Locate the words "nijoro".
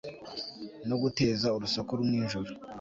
2.09-2.51